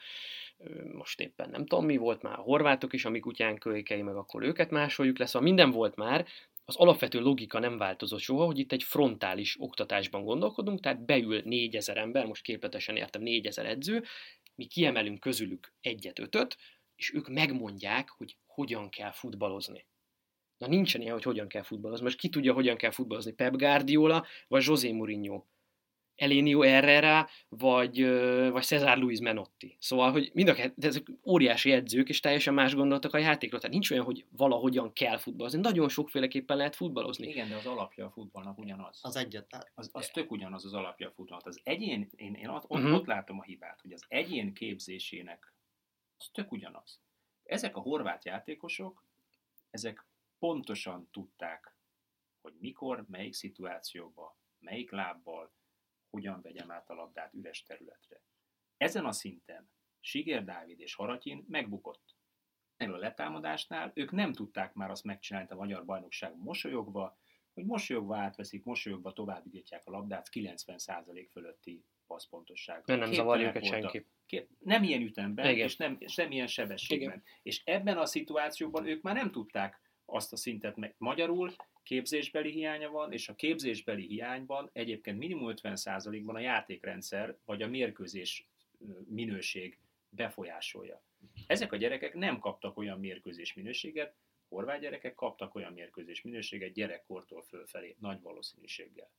[0.92, 4.42] most éppen nem tudom mi, volt már a horvátok is, amik kutyán kölykei, meg akkor
[4.42, 6.26] őket másoljuk lesz, szóval minden volt már,
[6.64, 11.96] az alapvető logika nem változott soha, hogy itt egy frontális oktatásban gondolkodunk, tehát beül négyezer
[11.96, 14.04] ember, most képletesen értem négyezer edző,
[14.54, 16.56] mi kiemelünk közülük egyet-ötöt,
[16.96, 19.86] és ők megmondják, hogy hogyan kell futballozni.
[20.58, 22.04] Na nincsen ilyen, hogy hogyan kell futballozni.
[22.04, 23.32] Most ki tudja, hogyan kell futballozni?
[23.32, 25.44] Pep Guardiola vagy José Mourinho?
[26.20, 28.04] Elenio Herrera, vagy,
[28.50, 29.76] vagy Cesar Luis Menotti.
[29.78, 33.60] Szóval, hogy mind a kettő, ezek óriási edzők, és teljesen más gondoltak a játékról.
[33.60, 35.60] Tehát nincs olyan, hogy valahogyan kell futballozni.
[35.60, 37.28] Nagyon sokféleképpen lehet futballozni.
[37.28, 38.98] Igen, de az alapja a futballnak ugyanaz.
[39.02, 39.70] Az egyet.
[39.74, 41.46] Az, az tök ugyanaz az alapja a futballnak.
[41.46, 42.94] Az egyén, én, én ott, uh-huh.
[42.94, 45.54] ott látom a hibát, hogy az egyén képzésének
[46.16, 47.00] az tök ugyanaz.
[47.42, 49.04] Ezek a horvát játékosok,
[49.70, 50.06] ezek
[50.38, 51.74] pontosan tudták,
[52.40, 55.52] hogy mikor, melyik szituációban, melyik lábbal,
[56.10, 58.22] hogyan vegyem át a labdát üres területre.
[58.76, 59.70] Ezen a szinten
[60.00, 62.16] Siger Dávid és Haratyin megbukott.
[62.76, 67.18] Erről a letámadásnál ők nem tudták már azt megcsinálni a magyar bajnokság mosolyogva,
[67.52, 72.96] hogy mosolyogva átveszik, mosolyogva továbbítják a labdát 90% fölötti passzpontossággal.
[72.96, 74.06] Mert nem zavarja őket senki.
[74.26, 75.66] Két, nem ilyen ütemben, Igen.
[75.66, 77.08] és nem, és nem ilyen sebességben.
[77.08, 77.22] Igen.
[77.42, 80.94] És ebben a szituációban ők már nem tudták azt a szintet meg.
[80.98, 87.68] Magyarul képzésbeli hiánya van, és a képzésbeli hiányban egyébként minimum 50%-ban a játékrendszer vagy a
[87.68, 88.46] mérkőzés
[89.08, 91.02] minőség befolyásolja.
[91.46, 94.14] Ezek a gyerekek nem kaptak olyan mérkőzés minőséget,
[94.48, 99.10] horvát gyerekek kaptak olyan mérkőzés minőséget gyerekkortól fölfelé, nagy valószínűséggel.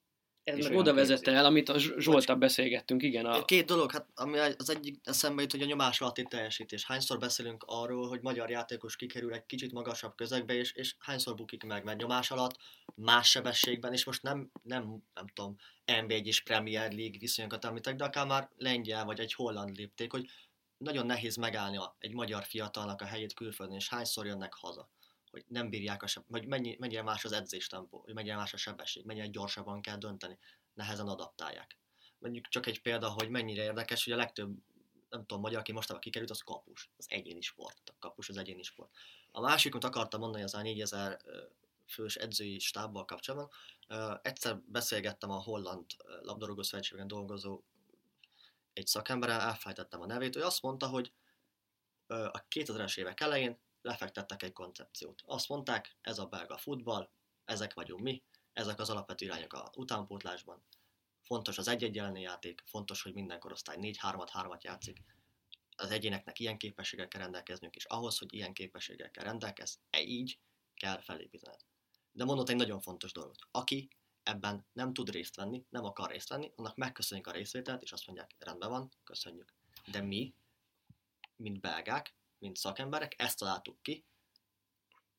[0.44, 1.34] Ez És meg oda vezette képzés.
[1.40, 3.26] el, amit a Zs- Zsoltal beszélgettünk, igen.
[3.26, 6.86] A, Két dolog, hát ami az egyik eszembe jut, hogy a nyomás alatti teljesítés.
[6.86, 11.64] Hányszor beszélünk arról, hogy magyar játékos kikerül egy kicsit magasabb közegbe, és, és hányszor bukik
[11.64, 12.58] meg, mert nyomás alatt
[12.96, 18.04] más sebességben, és most nem, nem, nem tudom, NB1 és Premier League viszonyokat említek, de
[18.04, 20.26] akár már lengyel vagy egy holland lépték, hogy
[20.78, 24.90] nagyon nehéz megállni a- egy magyar fiatalnak a helyét külföldön, és hányszor jönnek haza
[25.32, 28.58] hogy nem bírják a seb- vagy mennyi, mennyire más az edzéstempó, hogy mennyire más a
[28.58, 30.38] sebesség, mennyire gyorsabban kell dönteni,
[30.74, 31.78] nehezen adaptálják.
[32.20, 34.58] Mondjuk csak egy példa, hogy mennyire érdekes, hogy a legtöbb,
[35.10, 38.64] nem tudom, magyar, aki mostában kikerült, az kapus, az egyéni sport, a kapus az egyéni
[38.64, 38.92] sport.
[39.32, 41.42] A másik, amit akartam mondani, az a 4000 ö,
[41.88, 43.50] fős edzői stábbal kapcsolatban.
[44.22, 45.86] Egyszer beszélgettem a holland
[46.22, 47.62] labdarúgó szövetségben dolgozó
[48.74, 51.14] egy szakemberrel, elfelejtettem a nevét, ő azt mondta, hogy
[52.08, 55.22] a 2000-es évek elején lefektettek egy koncepciót.
[55.26, 57.10] Azt mondták, ez a belga futball,
[57.46, 60.64] ezek vagyunk mi, ezek az alapvető irányok a utánpótlásban.
[61.22, 65.02] Fontos az egy-egy játék, fontos, hogy minden korosztály 4-3-3-at játszik.
[65.76, 70.40] Az egyéneknek ilyen képességgel kell rendelkeznünk, és ahhoz, hogy ilyen képességgel kell rendelkezz, e így
[70.74, 71.60] kell felépítened.
[72.12, 73.40] De mondott egy nagyon fontos dolgot.
[73.52, 73.90] Aki
[74.24, 78.06] ebben nem tud részt venni, nem akar részt venni, annak megköszönjük a részvételt, és azt
[78.08, 79.54] mondják, rendben van, köszönjük.
[79.92, 80.34] De mi,
[81.36, 84.06] mint belgák, mint szakemberek, ezt találtuk ki,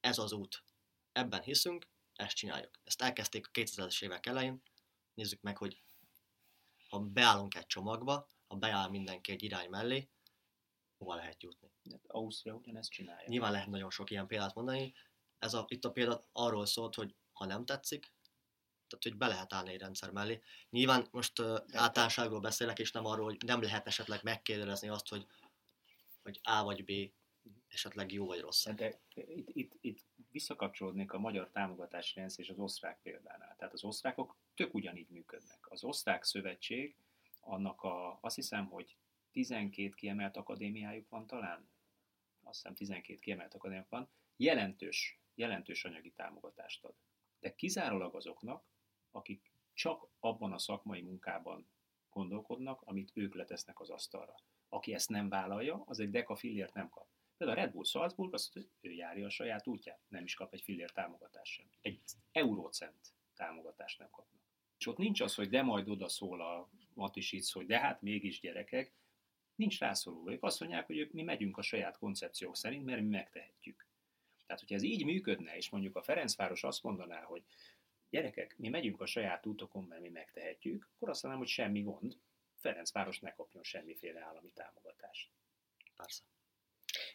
[0.01, 0.65] ez az út.
[1.13, 2.81] Ebben hiszünk, ezt csináljuk.
[2.85, 4.63] Ezt elkezdték a 2000-es évek elején,
[5.15, 5.83] nézzük meg, hogy
[6.89, 10.09] ha beállunk egy csomagba, ha beáll mindenki egy irány mellé,
[10.99, 11.73] hova lehet jutni.
[11.83, 13.29] De Ausztria ugyanezt csinálja.
[13.29, 14.95] Nyilván lehet nagyon sok ilyen példát mondani.
[15.39, 18.13] Ez a, itt a példa arról szólt, hogy ha nem tetszik,
[18.89, 20.43] tehát hogy be lehet állni egy rendszer mellé.
[20.71, 25.27] Nyilván most uh, általánosságról beszélek, és nem arról, hogy nem lehet esetleg megkérdezni azt, hogy,
[26.23, 27.13] hogy A vagy B
[27.69, 28.69] esetleg jó vagy rossz.
[28.69, 33.57] De itt, itt, itt visszakapcsolódnék a magyar támogatási rendszer és az osztrák példánál.
[33.57, 35.71] Tehát az osztrákok tök ugyanígy működnek.
[35.71, 36.97] Az osztrák szövetség,
[37.41, 38.97] annak a, azt hiszem, hogy
[39.33, 41.69] 12 kiemelt akadémiájuk van talán,
[42.43, 46.95] azt hiszem 12 kiemelt akadémiájuk van, jelentős, jelentős anyagi támogatást ad.
[47.41, 48.65] De kizárólag azoknak,
[49.11, 51.69] akik csak abban a szakmai munkában
[52.11, 54.35] gondolkodnak, amit ők letesznek az asztalra.
[54.73, 57.07] Aki ezt nem vállalja, az egy deka fillért nem kap.
[57.37, 60.61] Például a Red Bull Salzburg azt, ő járja a saját útját, nem is kap egy
[60.61, 61.67] fillér támogatást sem.
[61.81, 62.01] Egy
[62.33, 64.43] eurócent támogatást nem kapnak.
[64.79, 68.41] És ott nincs az, hogy de majd oda szól a Matisic, hogy de hát mégis
[68.41, 68.93] gyerekek,
[69.55, 70.33] nincs rászorulva.
[70.33, 73.87] Ők azt mondják, hogy ők, mi megyünk a saját koncepciók szerint, mert mi megtehetjük.
[74.47, 77.43] Tehát, hogyha ez így működne, és mondjuk a Ferencváros azt mondaná, hogy
[78.11, 82.17] gyerekek, mi megyünk a saját útokon, mert mi megtehetjük, akkor azt mondanám, hogy semmi gond,
[82.63, 85.31] Ferencváros ne kapjon semmiféle állami támogatást.
[85.97, 86.23] Persze.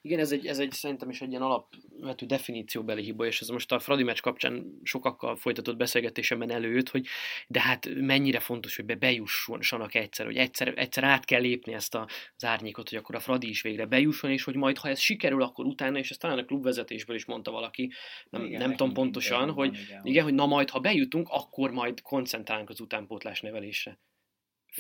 [0.02, 3.72] Igen, ez egy, ez egy szerintem is egy ilyen alapvető definícióbeli hiba, és ez most
[3.72, 7.08] a Fradi meccs kapcsán sokakkal folytatott beszélgetésemben előjött, hogy
[7.48, 11.96] de hát mennyire fontos, hogy be bejussanak egyszer, hogy egyszer, egyszer át kell lépni ezt
[11.96, 15.00] a, az árnyékot, hogy akkor a Fradi is végre bejusson, és hogy majd ha ez
[15.00, 17.92] sikerül, akkor utána, és ezt talán a klubvezetésből is mondta valaki,
[18.30, 21.72] nem, Igen, nem tudom pontosan, interjúban, hogy igen, igen, hogy na majd, ha bejutunk, akkor
[21.72, 24.00] majd koncentrálunk az utánpótlás nevelésre.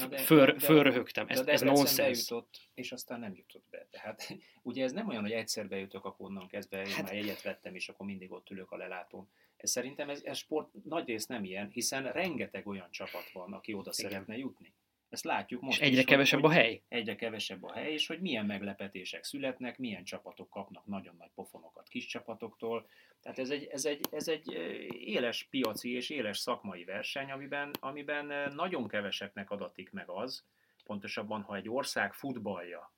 [0.06, 1.96] De- Föl, de- fölröhögtem, ez, De ez nonsens.
[1.98, 3.88] bejutott, és aztán nem jutott be.
[3.92, 4.34] Tehát
[4.64, 7.76] ugye ez nem olyan, hogy egyszer bejutok, akkor onnan kezdve, én Hát- már jegyet vettem,
[7.76, 9.30] és akkor mindig ott ülök a lelátón.
[9.58, 13.92] Ez szerintem ez, ez sport nagyrészt nem ilyen, hiszen rengeteg olyan csapat van, aki oda
[13.98, 14.10] Igen.
[14.12, 14.74] szeretne jutni.
[15.10, 16.84] Ezt látjuk most És egyre is, hogy- kevesebb a hogy hely.
[16.88, 21.88] Egyre kevesebb a hely, és hogy milyen meglepetések születnek, milyen csapatok kapnak nagyon nagy pofonokat
[21.88, 22.90] kis csapatoktól.
[23.22, 24.52] Tehát ez egy, ez egy, ez egy
[24.90, 30.46] éles piaci és éles szakmai verseny, amiben, amiben nagyon keveseknek adatik meg az,
[30.84, 32.96] pontosabban, ha egy ország futballja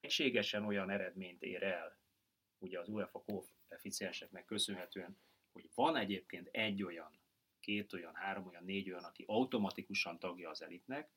[0.00, 1.98] egységesen olyan eredményt ér el,
[2.58, 5.18] ugye az UEFA koeficienseknek köszönhetően,
[5.52, 7.10] hogy van egyébként egy olyan,
[7.60, 11.10] két olyan, három olyan, négy olyan, aki automatikusan tagja az elitnek,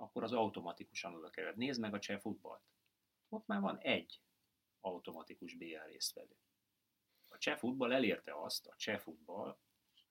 [0.00, 1.52] akkor az automatikusan oda kerül.
[1.56, 2.62] Nézd meg a cseh futballt.
[3.28, 4.20] Ott már van egy,
[4.80, 6.36] automatikus BL résztvevő.
[7.28, 9.58] A cseh futball elérte azt, a cseh futball,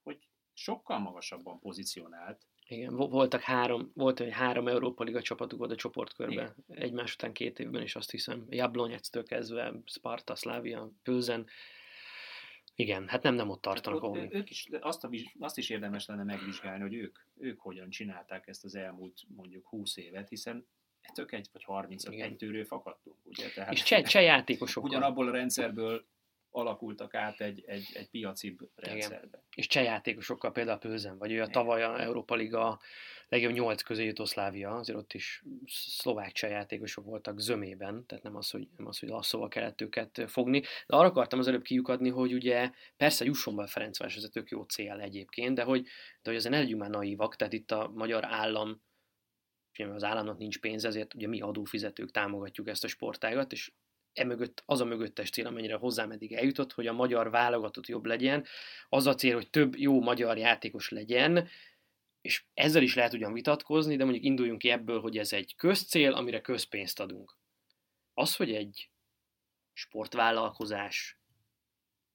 [0.04, 2.47] hogy sokkal magasabban pozícionált.
[2.65, 6.84] Igen, voltak három, volt egy három Európa Liga csapatuk volt a csoportkörben, Igen.
[6.84, 11.47] egymás után két évben is azt hiszem, Jablonec-től kezdve, Sparta, Slavia, Pőzen,
[12.80, 16.06] igen, hát nem, nem ott tartanak, hát ott, Ők is, azt, a, azt is érdemes
[16.06, 20.68] lenne megvizsgálni, hogy ők, ők hogyan csinálták ezt az elmúlt mondjuk 20 évet, hiszen
[21.13, 23.50] tök egy vagy 30 egy tőről fakadtunk, ugye?
[23.56, 24.84] Tehát és cseh, cseh játékosok.
[24.84, 26.06] Ugyanabból a rendszerből
[26.50, 29.28] alakultak át egy, egy, egy piacibb rendszerbe.
[29.28, 29.44] Igen.
[29.56, 32.80] És cseh játékosokkal például Pőzen, vagy ő a tavaly a Európa Liga
[33.30, 38.68] legjobb nyolc közé Jugoszlávia, azért ott is szlovák játékosok voltak zömében, tehát nem az, hogy,
[38.78, 40.60] nem az, hogy lasszóval kellett őket fogni.
[40.60, 44.50] De arra akartam az előbb kiukadni, hogy ugye persze jusson be a Ferencváros, ez tök
[44.50, 45.82] jó cél egyébként, de hogy,
[46.22, 48.82] de hogy azért ne legyünk már naívak, tehát itt a magyar állam
[49.88, 53.72] az államnak nincs pénz, ezért ugye mi adófizetők támogatjuk ezt a sportágat, és
[54.13, 58.46] emögött az a mögöttes cél, amennyire hozzám eddig eljutott, hogy a magyar válogatott jobb legyen,
[58.89, 61.48] az a cél, hogy több jó magyar játékos legyen,
[62.21, 66.13] és ezzel is lehet ugyan vitatkozni, de mondjuk induljunk ki ebből, hogy ez egy közcél,
[66.13, 67.38] amire közpénzt adunk.
[68.13, 68.89] Az, hogy egy
[69.73, 71.19] sportvállalkozás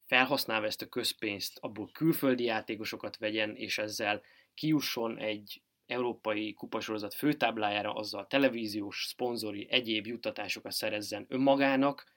[0.07, 4.23] felhasználva ezt a közpénzt, abból külföldi játékosokat vegyen, és ezzel
[4.55, 12.13] kiusson egy európai kupasorozat főtáblájára, azzal televíziós, szponzori, egyéb juttatásokat szerezzen önmagának,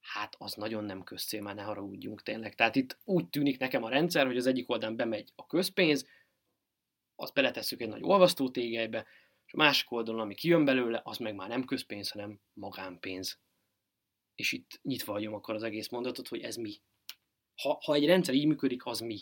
[0.00, 2.54] hát az nagyon nem közcél, már ne haragudjunk tényleg.
[2.54, 6.08] Tehát itt úgy tűnik nekem a rendszer, hogy az egyik oldalon bemegy a közpénz,
[7.16, 9.06] azt beletesszük egy nagy olvasztótégelybe,
[9.46, 13.40] és a másik oldalon, ami kijön belőle, az meg már nem közpénz, hanem magánpénz.
[14.34, 16.80] És itt nyitva hagyom akkor az egész mondatot, hogy ez mi.
[17.62, 19.20] Ha, ha egy rendszer így működik, az mi?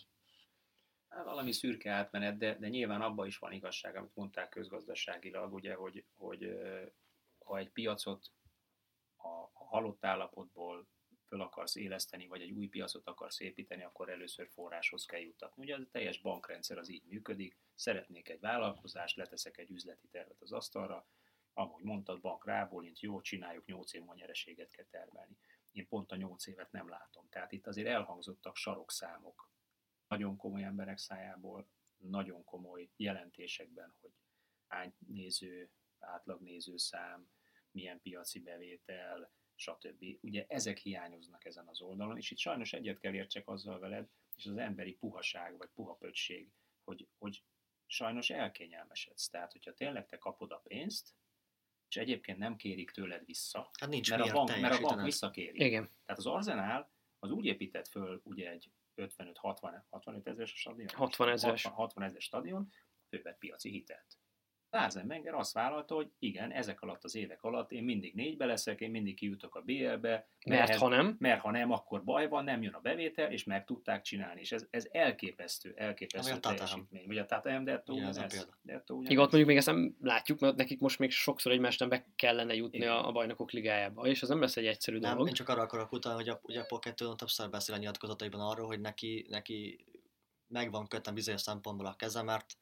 [1.08, 5.74] Hát valami szürke átmenet, de, de nyilván abban is van igazság, amit mondták közgazdaságilag, ugye,
[5.74, 6.58] hogy, hogy
[7.38, 8.32] ha egy piacot
[9.16, 10.86] a halott állapotból
[11.26, 15.62] föl akarsz éleszteni, vagy egy új piacot akarsz építeni, akkor először forráshoz kell juttatni.
[15.62, 20.52] Ugye a teljes bankrendszer az így működik, szeretnék egy vállalkozást, leteszek egy üzleti tervet az
[20.52, 21.06] asztalra,
[21.52, 25.36] ahogy mondtad, bank rábólint, jó, csináljuk, 8 év nyereséget kell termelni.
[25.72, 27.28] Én pont a 8 évet nem látom.
[27.28, 29.50] Tehát itt azért elhangzottak sarokszámok,
[30.08, 34.12] nagyon komoly emberek szájából, nagyon komoly jelentésekben, hogy
[34.66, 37.28] hány néző, átlagnéző szám,
[37.70, 40.04] milyen piaci bevétel, stb.
[40.20, 44.46] Ugye ezek hiányoznak ezen az oldalon, és itt sajnos egyet kell értsek azzal veled, és
[44.46, 46.50] az emberi puhaság, vagy puha pöcsség,
[46.84, 47.44] hogy, hogy
[47.86, 49.28] sajnos elkényelmesedsz.
[49.28, 51.14] Tehát, hogyha tényleg te kapod a pénzt,
[51.88, 55.64] és egyébként nem kérik tőled vissza, hát nincs mert, a bank, mert a bank visszakéri.
[55.64, 55.84] Igen.
[55.84, 60.88] Tehát az Arzenál az úgy épített föl ugye egy 55-60 65 ezeres stadion?
[60.94, 61.62] 60 ezeres.
[61.62, 62.72] 60, 60 ezeres stadion,
[63.08, 64.18] fővett piaci hitelt.
[64.74, 68.80] Lárzen Menger azt vállalta, hogy igen, ezek alatt az évek alatt én mindig négybe leszek,
[68.80, 70.28] én mindig kijutok a BL-be.
[70.46, 71.16] Mert ehhez, ha nem?
[71.18, 74.40] Mert ha nem, akkor baj van, nem jön a bevétel, és meg tudták csinálni.
[74.40, 77.06] És ez, ez elképesztő, elképesztő a teljesítmény.
[77.06, 78.48] Vagy a Tata M, Detto ugyanez.
[78.62, 79.10] Detto ugyanez.
[79.10, 82.54] Igen, ott mondjuk még ezt nem látjuk, mert nekik most még sokszor egymástán be kellene
[82.54, 82.90] jutni igen.
[82.90, 85.26] a, a bajnokok ligájába, és az nem lesz egy egyszerű nem, dolog.
[85.26, 88.66] Én csak arra akarok utalni, hogy a, ugye a Pocket többször beszél a nyilatkozataiban arról,
[88.66, 89.84] hogy neki, neki
[90.46, 92.56] megvan köttem bizonyos szempontból a keze, mert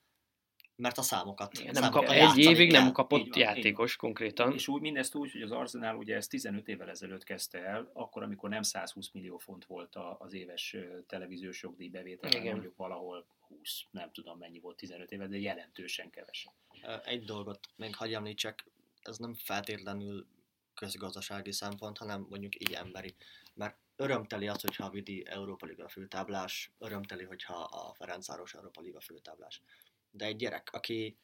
[0.82, 1.58] mert a számokat.
[1.58, 2.82] Igen, nem kap, egy évig kell.
[2.82, 4.52] nem kapott van, játékos konkrétan.
[4.52, 8.22] És úgy, mindezt úgy, hogy az Arsenal ugye ezt 15 évvel ezelőtt kezdte el, akkor,
[8.22, 14.12] amikor nem 120 millió font volt az éves televíziós jogdíj bevétel, mondjuk valahol 20, nem
[14.12, 16.52] tudom mennyi volt 15 éve, de jelentősen kevesebb.
[17.04, 18.64] Egy dolgot még hagyj említsek,
[19.02, 20.26] ez nem feltétlenül
[20.74, 23.14] közgazdasági szempont, hanem mondjuk így emberi.
[23.54, 29.00] Mert örömteli az, hogyha a Vidi Európa Liga főtáblás, örömteli, hogyha a Ferencváros Európa Liga
[29.00, 29.60] főtáblás
[30.12, 31.16] de egy gyerek, aki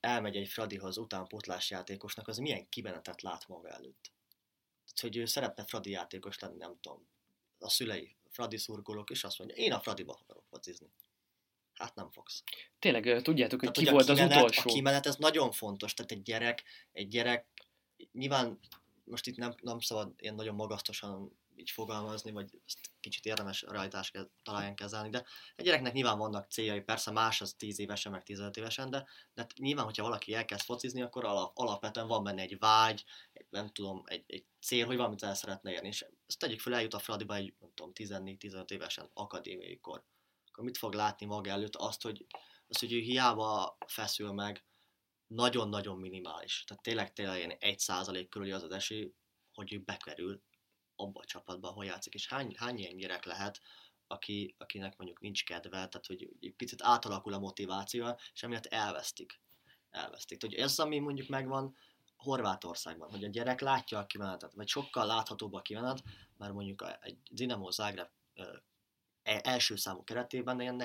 [0.00, 4.12] elmegy egy Fradihoz utánpótlás játékosnak, az milyen kimenetet lát maga előtt.
[4.84, 7.08] Tehát, hogy ő szeretne Fradi játékos lenni, nem tudom.
[7.58, 10.90] A szülei Fradi szurkolók, és azt mondja, én a Fradiba akarok focizni.
[11.74, 12.42] Hát nem fogsz.
[12.78, 14.70] Tényleg, tudjátok, hogy tehát, ki volt kimenet, az utolsó?
[14.70, 15.94] A kimenet, ez nagyon fontos.
[15.94, 16.62] Tehát egy gyerek,
[16.92, 17.46] egy gyerek,
[18.12, 18.58] nyilván
[19.04, 24.12] most itt nem, nem szabad ilyen nagyon magasztosan így fogalmazni, vagy ezt kicsit érdemes realitás
[24.42, 28.56] találjan kezelni, de egy gyereknek nyilván vannak céljai, persze más az 10 évesen, meg 15
[28.56, 33.04] évesen, de, de nyilván, hogyha valaki elkezd focizni, akkor alap, alapvetően van benne egy vágy,
[33.32, 36.74] egy, nem tudom, egy, egy cél, hogy valamit el szeretne érni, és ezt tegyük fel,
[36.74, 40.04] eljut a Fradiba egy, nem tudom, 14-15 évesen, akadémiai kor.
[40.50, 41.76] Akkor mit fog látni maga előtt?
[41.76, 42.26] Azt, hogy,
[42.68, 44.66] azt, hogy ő hiába feszül meg,
[45.26, 46.64] nagyon-nagyon minimális.
[46.66, 49.12] Tehát tényleg tényleg ilyen 1% körüli az az esély,
[49.52, 50.42] hogy ő bekerül
[51.00, 53.60] abba a csapatban, ahol játszik, és hány, hány ilyen gyerek lehet,
[54.06, 59.40] aki, akinek mondjuk nincs kedve, tehát hogy egy picit átalakul a motiváció, és emiatt elvesztik.
[59.90, 60.40] Elvesztik.
[60.40, 61.76] Hogy ez, ami mondjuk megvan,
[62.16, 66.02] Horvátországban, hogy a gyerek látja a kimenetet, vagy sokkal láthatóbb a kimenet,
[66.36, 70.76] mert mondjuk egy Dinamo Zagreb e, első számú keretében ilyen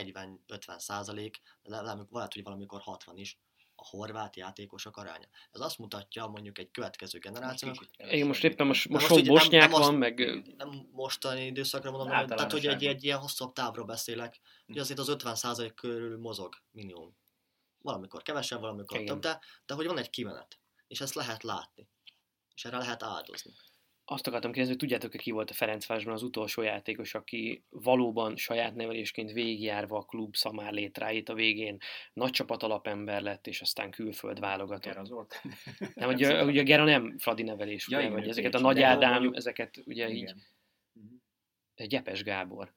[0.48, 3.40] 40-50 százalék, lehet, hogy valamikor 60 is
[3.84, 5.28] a horvát játékosok aránya.
[5.52, 7.86] Ez azt mutatja mondjuk egy következő generációnak.
[7.98, 10.44] Én most éppen most, most, most bosnyák nem, nem van, meg...
[10.58, 15.00] Nem mostani időszakra mondom, hogy, tehát hogy egy, egy ilyen hosszabb távról beszélek, hogy azért
[15.00, 17.18] az 50% körül mozog minimum.
[17.78, 19.14] Valamikor kevesebb, valamikor Igen.
[19.14, 21.90] több, de, de hogy van egy kimenet, és ezt lehet látni,
[22.56, 23.52] és erre lehet áldozni.
[24.06, 28.76] Azt akartam kérdezni, hogy tudjátok-e ki volt a Ferencvárosban az utolsó játékos, aki valóban saját
[28.76, 31.78] nevelésként végigjárva a klub szamár létráit a végén
[32.14, 34.84] nagy csapat alapember lett, és aztán külföld válogatott.
[34.84, 35.42] Gera Zolt.
[35.94, 39.36] Nem, ugye, ugye Gera nem Fradi nevelés, ja, ugye, vagy ezeket a Nagy Ádám, mondjuk...
[39.36, 40.16] ezeket ugye igen.
[40.16, 40.44] így...
[40.94, 41.88] Uh-huh.
[41.88, 42.74] Gyepes Gábor.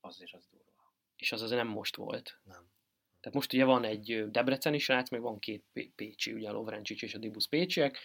[0.00, 0.94] Az is az durva.
[1.16, 2.40] És az az nem most volt.
[2.42, 2.74] Nem.
[3.20, 7.14] Tehát most ugye van egy Debreceni srác, meg van két Pécsi, ugye a Lovrencsics és
[7.14, 7.98] a Dibusz Pécsiek,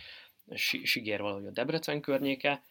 [0.83, 2.63] Sigér valahogy a Debrecen környéke,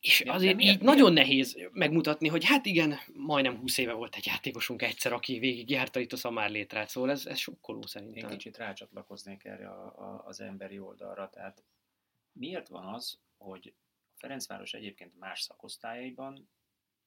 [0.00, 0.96] és azért miért, így miért?
[0.96, 5.70] nagyon nehéz megmutatni, hogy hát igen, majdnem 20 éve volt egy játékosunk egyszer, aki végig
[5.70, 8.30] járta itt a szamár létrát, szóval ez, ez sokkoló szerintem.
[8.30, 11.64] Én kicsit rácsatlakoznék erre a, a, az emberi oldalra, tehát
[12.32, 13.74] miért van az, hogy
[14.16, 16.50] Ferencváros egyébként más szakosztályaiban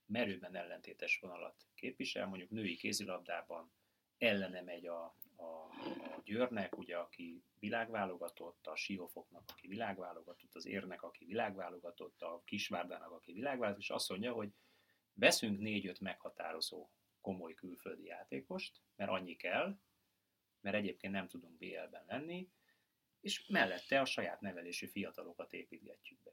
[0.06, 3.71] merőben ellentétes vonalat képvisel, mondjuk női kézilabdában
[4.17, 5.65] ellene megy a, a,
[6.15, 13.12] a Győrnek, ugye, aki világválogatott, a Siófoknak, aki világválogatott, az Érnek, aki világválogatott, a Kisvárdának,
[13.12, 14.54] aki világválogatott, és azt mondja, hogy
[15.13, 16.89] veszünk négy-öt meghatározó
[17.21, 19.80] komoly külföldi játékost, mert annyi kell,
[20.62, 22.49] mert egyébként nem tudunk BL-ben lenni,
[23.19, 26.32] és mellette a saját nevelésű fiatalokat építgetjük be.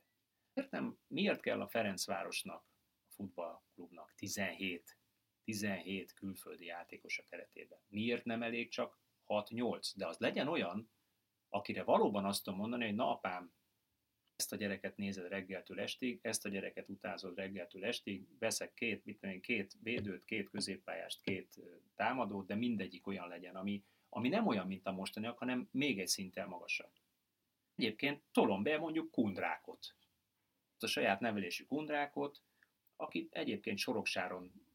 [0.53, 2.65] Értem, miért kell a Ferencvárosnak,
[3.09, 4.99] a futballklubnak 17
[5.49, 7.79] 17 külföldi játékos a keretében.
[7.89, 9.93] Miért nem elég csak 6-8?
[9.97, 10.91] De az legyen olyan,
[11.49, 13.53] akire valóban azt tudom mondani, hogy na apám,
[14.37, 19.21] ezt a gyereket nézed reggeltől estig, ezt a gyereket utázod reggeltől estig, veszek két, mit
[19.21, 21.61] tudom, két védőt, két középpályást, két
[21.97, 26.09] támadót, de mindegyik olyan legyen, ami, ami nem olyan, mint a mostaniak, hanem még egy
[26.09, 26.93] szinten magasabb.
[27.77, 29.95] Egyébként tolom be mondjuk kundrákot.
[30.79, 32.43] A saját nevelésű kundrákot,
[32.97, 34.68] akit egyébként Soroksáron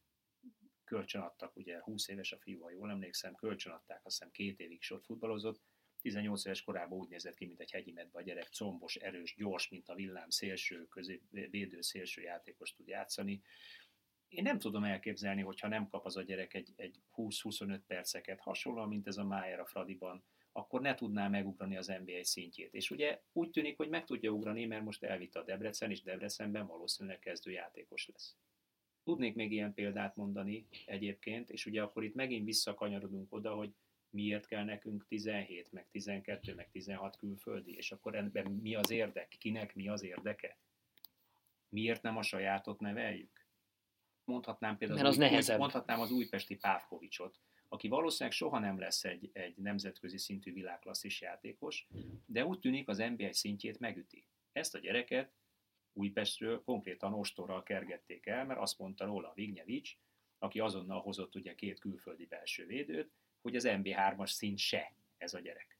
[0.83, 4.91] kölcsönadtak, ugye 20 éves a fiú, ha jól emlékszem, kölcsönadták, azt hiszem két évig is
[4.91, 5.61] ott futballozott,
[6.03, 9.69] 18 éves korában úgy nézett ki, mint egy hegyi medve a gyerek, combos, erős, gyors,
[9.69, 13.41] mint a villám, szélső, közé, védő, szélső játékos tud játszani.
[14.27, 18.87] Én nem tudom elképzelni, hogyha nem kap az a gyerek egy, egy 20-25 perceket, hasonlóan,
[18.87, 22.73] mint ez a Májer a Fradiban, akkor ne tudná megugrani az NBA szintjét.
[22.73, 26.67] És ugye úgy tűnik, hogy meg tudja ugrani, mert most elvitte a Debrecen, és Debrecenben
[26.67, 28.37] valószínűleg kezdő játékos lesz.
[29.03, 33.73] Tudnék még ilyen példát mondani egyébként, és ugye akkor itt megint visszakanyarodunk oda, hogy
[34.09, 39.35] miért kell nekünk 17, meg 12, meg 16 külföldi, és akkor ebben mi az érdek,
[39.39, 40.57] kinek mi az érdeke?
[41.69, 43.47] Miért nem a sajátot neveljük?
[44.23, 45.59] Mondhatnám például Mert az, az nehezebb.
[45.59, 51.87] mondhatnám az újpesti Pávkovicsot, aki valószínűleg soha nem lesz egy, egy nemzetközi szintű világklasszis játékos,
[52.25, 54.27] de úgy tűnik az NBA szintjét megüti.
[54.51, 55.33] Ezt a gyereket
[55.93, 59.97] Újpestről konkrétan ostorral kergették el, mert azt mondta róla Vignyevics,
[60.37, 65.39] aki azonnal hozott ugye két külföldi belső védőt, hogy az MB3-as szint se ez a
[65.39, 65.77] gyerek.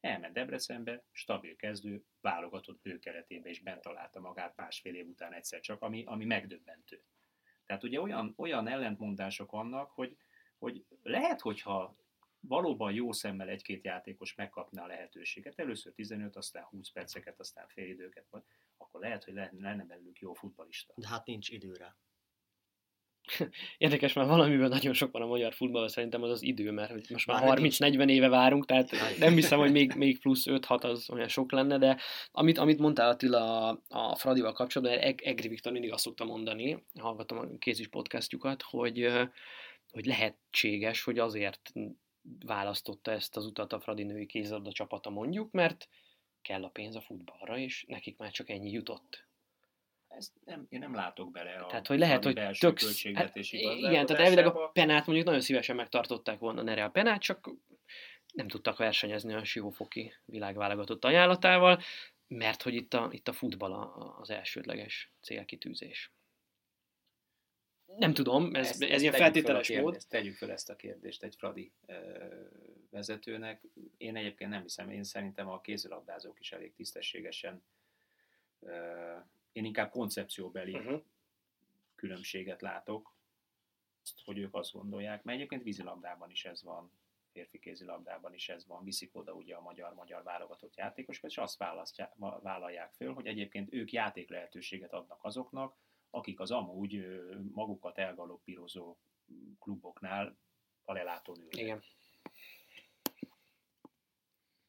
[0.00, 5.82] Elment Debrecenbe, stabil kezdő, válogatott bőkeretébe, és bent találta magát másfél év után egyszer csak,
[5.82, 7.02] ami, ami megdöbbentő.
[7.64, 10.16] Tehát ugye olyan, olyan ellentmondások vannak, hogy,
[10.58, 11.96] hogy lehet, hogyha
[12.40, 17.88] valóban jó szemmel egy-két játékos megkapná a lehetőséget, először 15, aztán 20 perceket, aztán fél
[17.88, 18.26] időket,
[18.80, 20.92] akkor lehet, hogy lenne, lenne belőlük jó futbalista.
[20.96, 21.96] De hát nincs időre.
[23.78, 27.06] Érdekes, mert valamiben nagyon sok van a magyar futballban, szerintem az az idő, mert hogy
[27.10, 31.10] most már, már 30-40 éve várunk, tehát nem hiszem, hogy még, még plusz 5-6 az
[31.10, 35.72] olyan sok lenne, de amit, amit mondtál Attila a, a Fradival kapcsolatban, Eg- Egri Viktor
[35.72, 39.08] mindig azt szokta mondani, hallgatom a kézis podcastjukat, hogy,
[39.90, 41.72] hogy lehetséges, hogy azért
[42.46, 45.88] választotta ezt az utat a Fradi női kézilabda csapata mondjuk, mert
[46.42, 49.28] kell a pénz a futballra, és nekik már csak ennyi jutott.
[50.08, 52.80] Ezt nem, én nem látok bele a Tehát, hogy lehet, hogy tök...
[53.14, 57.50] Hát, igen, tehát elvileg a penát mondjuk nagyon szívesen megtartották volna Nere a penát, csak
[58.32, 61.80] nem tudtak versenyezni a Siófoki világválogatott ajánlatával,
[62.26, 63.72] mert hogy itt a, itt a futball
[64.20, 66.12] az elsődleges célkitűzés.
[67.96, 69.94] Nem tudom, ez, ezt, ez ezt ilyen feltételes mód.
[69.94, 71.72] Ezt tegyük fel ezt a kérdést egy Fradi
[72.90, 73.62] vezetőnek.
[73.96, 77.62] Én egyébként nem hiszem, én szerintem a kézilabdázók is elég tisztességesen
[79.52, 81.02] én inkább koncepcióbeli uh-huh.
[81.94, 83.14] különbséget látok,
[84.02, 86.92] azt, hogy ők azt gondolják, mert egyébként vízilabdában is ez van.
[87.32, 91.58] férfi kézilabdában is ez van, viszik oda ugye a magyar-magyar válogatott játékosokat, és azt
[92.18, 95.76] vállalják föl, hogy egyébként ők játék lehetőséget adnak azoknak,
[96.10, 97.20] akik az amúgy
[97.52, 98.96] magukat elgaloppírozó
[99.58, 100.36] kluboknál
[100.84, 101.56] a lelátón ülnek.
[101.56, 101.82] Igen.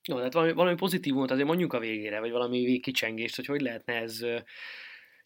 [0.07, 3.93] Jó, tehát valami, valami pozitívumot azért mondjuk a végére, vagy valami végkicsengést, hogy hogy lehetne
[3.93, 4.19] ez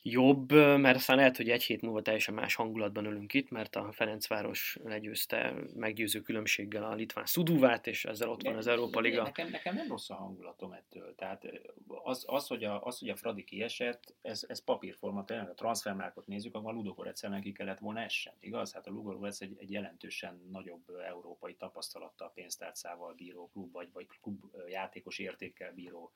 [0.08, 3.92] jobb, mert aztán lehet, hogy egy hét múlva teljesen más hangulatban ülünk itt, mert a
[3.92, 9.24] Ferencváros legyőzte meggyőző különbséggel a Litván Szuduvát, és ezzel ott van az Európa Liga.
[9.24, 11.16] Nekem, nekem nem rossz a hangulatom ettől.
[11.16, 11.46] Tehát
[11.88, 16.28] az, az, hogy, a, az hogy a Fradi kiesett, ez, ez papírforma, tényleg a transfermárkot
[16.28, 18.74] nézzük, akkor a Ludogoretszel ki kellett volna essen, igaz?
[18.74, 24.44] Hát a Ludogorets egy, egy jelentősen nagyobb európai tapasztalattal, pénztárcával bíró klub, vagy, vagy klub
[24.68, 26.12] játékos értékkel bíró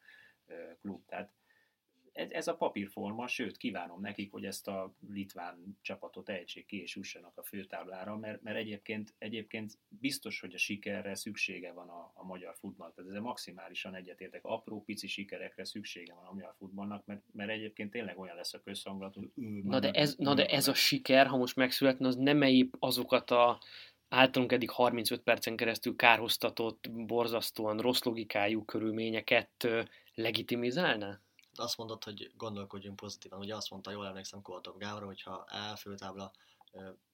[0.81, 1.05] klub.
[1.05, 1.31] Tehát
[2.19, 6.95] ez, ez a papírforma, sőt kívánom nekik, hogy ezt a litván csapatot ejtsék ki és
[6.95, 12.25] ussanak a főtáblára, mert, mert egyébként, egyébként biztos, hogy a sikerre szüksége van a, a
[12.25, 12.91] magyar futball.
[12.91, 14.43] Tehát ezzel maximálisan egyetértek.
[14.43, 18.61] Apró, pici sikerekre szüksége van a magyar futballnak, mert, mert egyébként tényleg olyan lesz a
[18.61, 19.29] közhangulat, hogy
[19.63, 23.31] na de, ez, na de ez a siker, ha most megszületne, az nem épp azokat
[23.31, 23.59] a
[24.09, 29.67] általunk eddig 35 percen keresztül kárhoztatott, borzasztóan rossz logikájú körülményeket
[30.13, 31.19] legitimizálna?
[31.59, 33.39] Azt mondod, hogy gondolkodjunk pozitívan.
[33.39, 36.31] Ugye azt mondta, jól emlékszem Koltov Gábor, hogy ha elfőtábla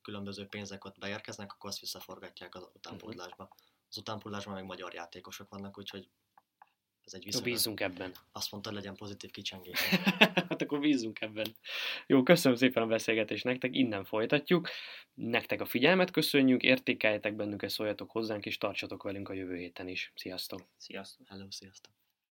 [0.02, 3.56] különböző pénzek ott beérkeznek, akkor azt visszaforgatják az utánpótlásba.
[3.90, 6.10] Az utánpótlásban meg magyar játékosok vannak, úgyhogy
[7.06, 7.54] ez egy viszonylag...
[7.54, 8.12] Bízunk ebben.
[8.32, 9.80] Azt mondta, hogy legyen pozitív kicsengés.
[10.50, 11.56] hát akkor bízunk ebben.
[12.08, 14.70] Jó, köszönöm szépen a beszélgetést nektek, innen folytatjuk.
[15.14, 20.12] Nektek a figyelmet köszönjük, értékeljetek bennünket, szóljatok hozzánk, és tartsatok velünk a jövő héten is.
[20.16, 20.62] Sziasztok!
[20.78, 21.28] Sziasztok!
[21.28, 22.05] Hello, sziasztok!